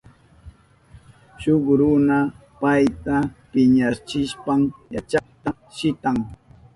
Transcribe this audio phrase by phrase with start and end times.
[1.41, 2.17] Shuk runa
[2.59, 3.15] payta
[3.51, 4.61] piñachishpan
[4.95, 6.17] yachakka shitan.